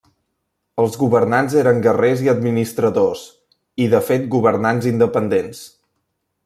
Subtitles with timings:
[0.83, 3.21] Els governants eren guerrers i administradors
[3.85, 5.67] i de fet governants independents.